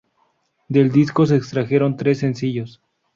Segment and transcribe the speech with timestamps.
[0.67, 2.81] Del disco se extrajeron tres sencillos.